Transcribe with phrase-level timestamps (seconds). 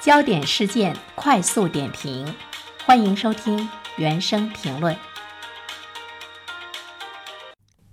[0.00, 2.34] 焦点事件快速点评，
[2.86, 3.68] 欢迎收听
[3.98, 4.96] 原声评论。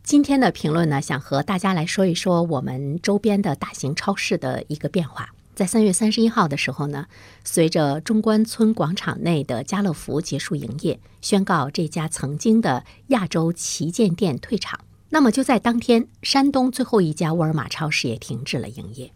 [0.03, 5.31] 今天的评论呢，想和大家来说一说我们周边的大型超市的一个变化。
[5.53, 7.07] 在三月三十一号的时候呢，
[7.43, 14.79] 随着中关村广场内的家乐福结束营业，宣告这家曾经的亚洲旗舰店退场。
[15.09, 19.11] 那么就在当天，山东最后一家沃尔玛超市也停止了营业。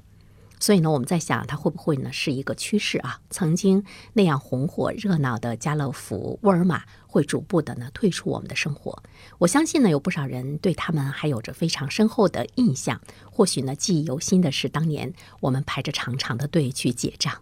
[0.62, 3.20] 所以呢，我们在想，它会不会呢是一个趋势啊？
[3.32, 3.84] 曾经
[4.14, 9.02] 那样红火热闹的家乐福、沃尔玛会逐步的呢退出我们的生活。
[9.40, 13.02] 我相信呢，有不少人对他们还有着非常深厚的印象。
[13.32, 17.42] 或许呢，记忆犹新的是当年我们排着长长的队去结账。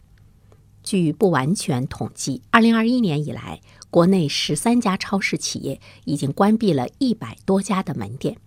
[0.82, 3.60] 据不完全统计，二零二一年以来，
[3.92, 8.38] 国内十三家超市企业已经关闭了一百多家的门店。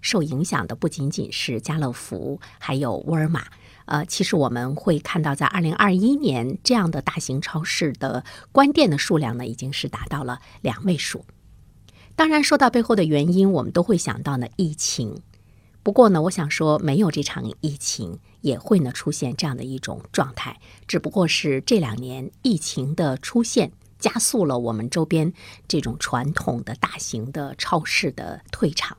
[0.00, 3.44] 受影响的不仅仅是家乐福，还有沃尔玛。
[3.90, 11.24] 呃，其实我们会看到，在二零二一年这样的大型超市的关店的数量呢，已经是达到了两位数。
[12.14, 15.20] 当然，说到背后的原因，我们都会想到呢疫情。
[15.82, 20.60] 不过呢，我想说，没有这场疫情，也会呢出现这样的一种状态。
[20.86, 25.32] 只不过是这两年疫情的出现，加速了我们周边
[25.66, 28.96] 这种传统的大型的超市的退场。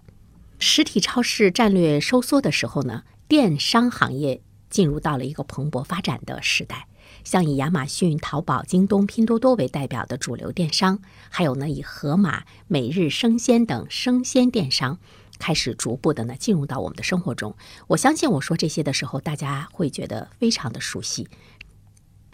[0.60, 4.42] 实体超市战略收缩的时候呢，电商行业。
[4.72, 6.88] 进入到了一个蓬勃发展的时代，
[7.24, 14.98] 像以亚马逊、淘宝、京东、拼多多为代表的主流电商，还有呢以盒马、每日生鲜等生鲜电商，
[15.38, 17.56] 开始逐步的呢进入到我们的生活中。
[17.88, 21.28] 我相信我说这些的时候，大家会觉得非常的熟悉。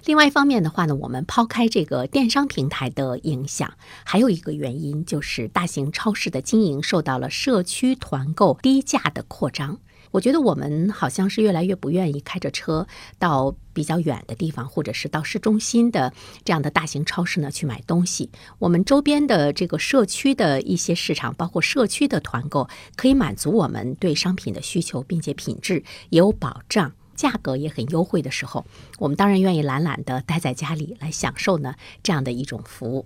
[0.06, 3.74] 另外一方面的话呢，我们抛开这个电商平台的影响，
[4.06, 9.80] 还有一个原因就是大型超市的经营受到了社区团购低价的扩张。
[10.18, 12.88] 我觉得我们好像是越来越不愿意开着车
[13.20, 16.12] 到比较远的地方，或者是到市中心的
[16.44, 18.32] 这样的大型超市呢去买东西。
[18.58, 26.94] 我们周边的这个社区的一些市场，包括社区的团购，可以满足我们对商品的需求，并且品质也有保障。
[27.17, 28.66] 价格也很优惠的时候，
[29.00, 33.05] 我们当然愿意懒懒的待在家里来享受呢这样的一种服务。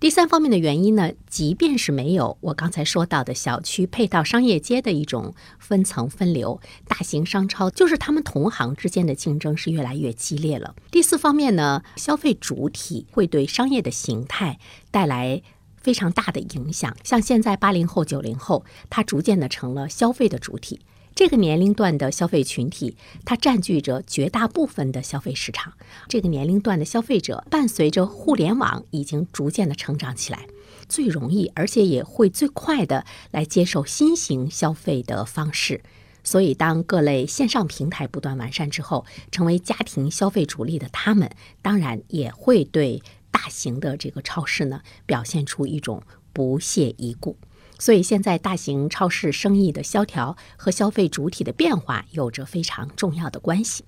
[0.00, 10.74] 第三方面的原因呢，即便是没有我刚才说到的小区配套商业街的一种分层分流，大型商超就是他们同行之间的竞争是越来越激烈了。
[10.90, 14.58] 第四方面呢，消费主体会对商业的形态
[14.90, 15.40] 带来
[15.76, 16.96] 非常大的影响。
[17.04, 20.80] 像现在八零后、九零后，它逐渐的成了消费的主体。
[21.14, 25.74] 这个年龄段的消费群体，它占据着绝大部分的消费市场。
[26.08, 30.46] 这个年龄段的消费者，伴随着互联网已经逐渐的成长起来，
[30.88, 35.82] 最容易而且也会最快的来接受新型消费的方式。
[36.22, 41.30] 所以，当各类线上平台不断完善之后，成为家庭消费主力的他们，
[41.62, 47.36] 当然也会对大型的这个超市呢，表现出一种不屑一顾。
[47.80, 53.84] 所以现在大型超市生意的萧条和消费主体的变化有着非常重要的关系。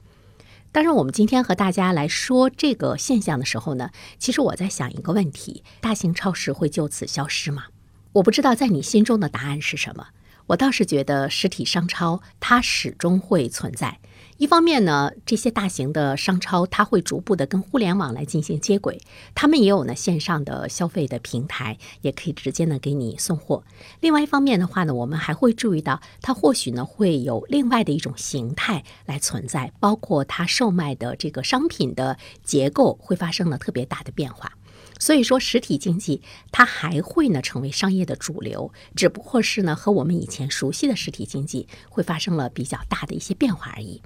[0.73, 7.67] 当然，我们今天和大家来说这个现象的时候呢，其实我在想一个问题：大型超市会就此消失吗？
[8.15, 10.09] 我不知道在你心中的答案是什么。
[10.49, 14.01] 我倒是觉得实体商超它始终会存在。
[14.43, 19.01] 一方面呢，这些大型的商超它会逐步的跟互联网来进行接轨，
[19.37, 23.63] 他们也有呢线上的消费的平台，也可以直接呢给你送货。
[24.01, 34.55] 另外一方面的话呢，我们还会注意到，它或许呢会有另外的一种形态来存在，包括它售卖的这个商品的结构会发生了特别大的变化。
[34.99, 36.21] 所以说，实体经济
[36.51, 44.03] 它还会呢成为商业的主流，只不过是呢和我们以前熟悉的实体经济会发生了比较大的一些变化而已。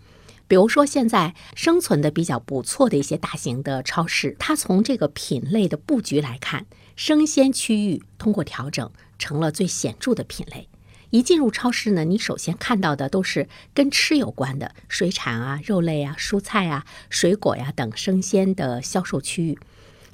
[0.48, 10.68] 比如说，现在生存的比较不错的一些大型的超市，它从这个品类的布局来看，生鲜区域通过调整成了最显著的品类。
[11.10, 19.58] 一进入超市呢，你首先看到的都是跟吃有关的水产啊、肉类啊、蔬菜啊、水果呀等生鲜的销售区域，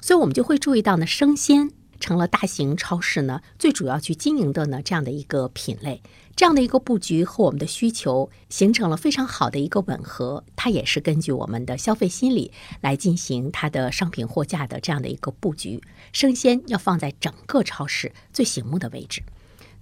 [0.01, 1.71] 所以我们就会注意到呢，生鲜。
[2.01, 6.03] 成了大型超市呢最主要去经营的呢这样的一个品类，
[6.35, 10.45] 这样的一个布局和我们的需求形成了非常好的一个吻合。
[10.57, 15.81] 它也是根据我们的消费心理来进行它的商品货架的这样的一个布局。
[16.13, 19.23] 生鲜要放在整个超市最醒目的位置。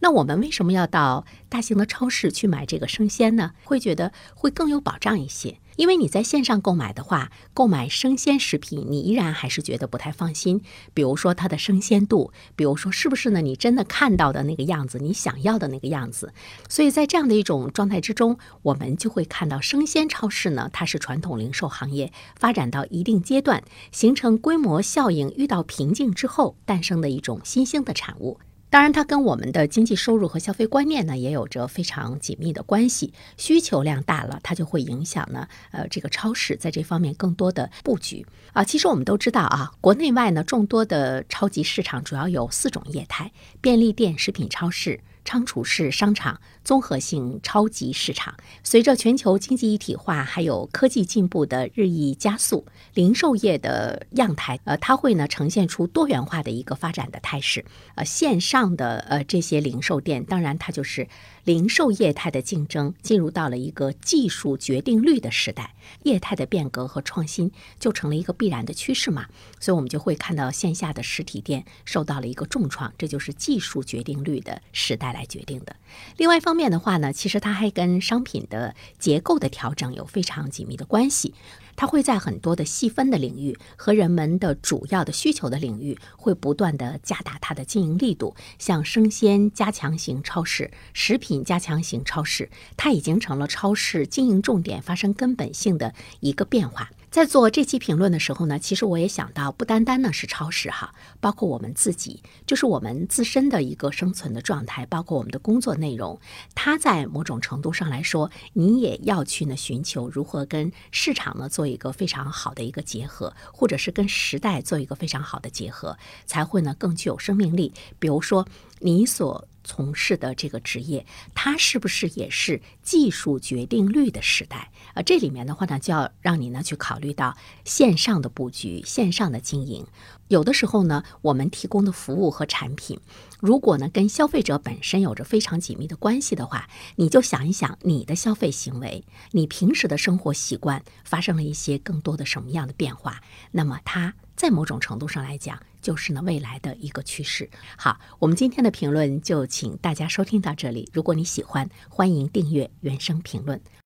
[0.02, 3.52] 那我们为什么要到大型的超市去买这个生鲜呢？
[3.64, 5.58] 会觉得会更有保障一些。
[5.80, 10.60] 因为你在线上购买的话，购买生鲜食品，你依然还是觉得不太放心。
[10.92, 13.40] 比如说它的生鲜度，比如说是不是呢？
[13.40, 16.34] 你真的看到的那个样子，你想要的那个样子。
[16.68, 28.38] 所以在这样的一种状态之中，我们就会看到生鲜超市呢，它是传统零售行业发展到一定阶段，形成规模效应遇到瓶颈之后诞生的一种新兴的产物。
[28.70, 33.12] 当然，它跟我们的经济收入和消费观念呢，也有着非常紧密的关系。
[33.36, 38.62] 需求量大了，它就会影响呢，呃，这个超市在这方面更多的布局啊。
[38.62, 45.00] 其实我们都知道啊，国内外呢众多的超级市场主要有四种业态：便利店、食品超市。
[45.30, 48.34] 仓储式商场、综合性超级市场，
[48.64, 57.64] 随着全球经济一体化还有科技进步的日益加速，零售业的样态，呃，它会呢呈现出多元化的一个发展的态势。
[57.94, 61.06] 呃，线上的呃这些零售店，当然它就是
[61.44, 69.26] 零售业态的竞争进入到了一个技术决定率的时代，业态的变革和创新就成了一个必然的趋势嘛。
[69.60, 75.10] 所以，我们就会看到线下的实体店受到了一个重创，这就是技术决定率的时代。
[75.10, 75.74] 来决定的。
[76.18, 81.34] 另外一方面的话呢，其实它还跟商品的结构的调整有非常紧密的关系。
[81.80, 88.36] 它会在很多的细分的领域和人们的主要的需求的领域，会不断的加大它的经营力度。
[88.58, 96.90] 像生鲜加强型超市、食品加强型超市，它已经成了超市经营重点发生根本性的一个变化。
[97.10, 106.20] 在做这期评论的时候呢，其实我也想到，不单单呢是超市哈，包括我们自己，就是我们自身的一个生存的状态，包括我们的工作内容，
[106.54, 117.72] 它在某种程度上来说，你也要去呢寻求如何跟市场呢做一个非常好的一个结合，或者是跟时代做一个非常好的结合，才会呢更具有生命力。
[117.98, 118.46] 比如说
[118.78, 119.48] 你所。
[119.62, 124.70] 从事的这个职业，它是不是也是技术决定率的时代？
[124.94, 129.86] 呃，这里面的话呢，就要让你呢去考虑到线上的布局、线上的经营。
[130.28, 133.00] 有的时候呢，我们提供的服务和产品，
[133.40, 143.20] 如果呢跟消费者本身有着非常紧密的关系的话，你就想一想你的消费行为，你平时的生活习惯发生了一些更多的什么样的变化？
[143.50, 145.60] 那么它在某种程度上来讲。
[145.80, 147.48] 就是呢，未来的一个趋势。
[147.76, 150.88] 好，我们今天的评论就请大家收听到这里。
[150.92, 153.60] 如果你喜欢，欢迎订阅原声评论。